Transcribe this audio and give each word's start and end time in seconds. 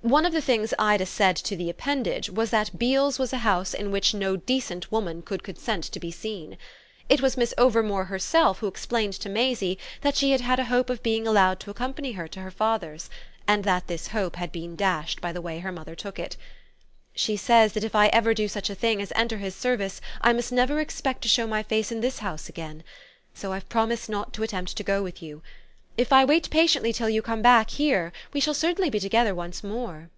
One 0.00 0.24
of 0.24 0.32
the 0.32 0.40
things 0.40 0.72
Ida 0.78 1.06
said 1.06 1.34
to 1.38 1.56
the 1.56 1.68
appendage 1.68 2.30
was 2.30 2.50
that 2.50 2.78
Beale's 2.78 3.18
was 3.18 3.32
a 3.32 3.38
house 3.38 3.74
in 3.74 3.90
which 3.90 4.14
no 4.14 4.36
decent 4.36 4.92
woman 4.92 5.22
could 5.22 5.42
consent 5.42 5.82
to 5.90 5.98
be 5.98 6.12
seen. 6.12 6.56
It 7.08 7.20
was 7.20 7.36
Miss 7.36 7.52
Overmore 7.58 8.04
herself 8.06 8.58
who 8.60 8.68
explained 8.68 9.14
to 9.14 9.28
Maisie 9.28 9.76
that 10.02 10.14
she 10.14 10.30
had 10.30 10.40
had 10.40 10.60
a 10.60 10.66
hope 10.66 10.88
of 10.88 11.02
being 11.02 11.26
allowed 11.26 11.58
to 11.60 11.70
accompany 11.72 12.12
her 12.12 12.28
to 12.28 12.40
her 12.42 12.52
father's, 12.52 13.10
and 13.48 13.64
that 13.64 13.88
this 13.88 14.06
hope 14.06 14.36
had 14.36 14.52
been 14.52 14.76
dashed 14.76 15.20
by 15.20 15.32
the 15.32 15.42
way 15.42 15.58
her 15.58 15.72
mother 15.72 15.96
took 15.96 16.20
it. 16.20 16.36
"She 17.12 17.36
says 17.36 17.72
that 17.72 17.82
if 17.82 17.96
I 17.96 18.06
ever 18.06 18.34
do 18.34 18.46
such 18.46 18.70
a 18.70 18.76
thing 18.76 19.02
as 19.02 19.12
enter 19.16 19.38
his 19.38 19.56
service 19.56 20.00
I 20.20 20.32
must 20.32 20.52
never 20.52 20.78
expect 20.78 21.22
to 21.22 21.28
show 21.28 21.48
my 21.48 21.64
face 21.64 21.90
in 21.90 22.02
this 22.02 22.20
house 22.20 22.48
again. 22.48 22.84
So 23.34 23.52
I've 23.52 23.68
promised 23.68 24.08
not 24.08 24.32
to 24.34 24.44
attempt 24.44 24.76
to 24.76 24.84
go 24.84 25.02
with 25.02 25.20
you. 25.24 25.42
If 25.96 26.12
I 26.12 26.24
wait 26.24 26.48
patiently 26.50 26.92
till 26.92 27.08
you 27.10 27.22
come 27.22 27.42
back 27.42 27.70
here 27.70 28.12
we 28.32 28.38
shall 28.38 28.54
certainly 28.54 28.88
be 28.88 29.00
together 29.00 29.34
once 29.34 29.64
more." 29.64 30.10